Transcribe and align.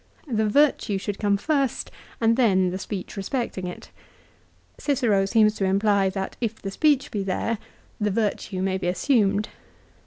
The 0.27 0.47
virtue 0.49 0.97
should 0.97 1.19
come 1.19 1.37
first, 1.37 1.91
and 2.19 2.35
then 2.35 2.71
the 2.71 2.79
speech 2.79 3.15
respecting 3.15 3.67
it. 3.67 3.91
Cicero 4.79 5.27
seems 5.27 5.53
to 5.57 5.65
imply 5.65 6.09
that 6.09 6.35
if 6.41 6.59
the 6.59 6.71
speech 6.71 7.11
be 7.11 7.21
there, 7.21 7.59
the 7.99 8.09
virtue 8.09 8.63
may 8.63 8.79
be 8.79 8.87
assumed. 8.87 9.49